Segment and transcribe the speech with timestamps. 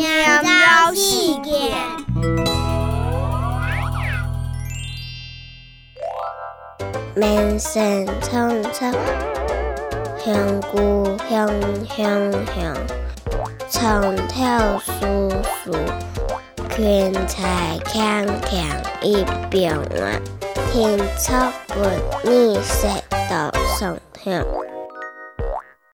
[0.00, 1.76] 念叨细点。
[7.14, 8.94] 门神匆匆，
[10.24, 11.46] 香菇香
[11.94, 12.74] 香香，
[13.68, 15.28] 长条叔
[15.62, 15.70] 叔，
[16.74, 18.64] 裙菜锵锵
[19.02, 20.22] 一边弯，
[20.72, 21.82] 天草谷
[22.24, 22.86] 里食
[23.28, 23.94] 到上
[24.24, 24.42] 香。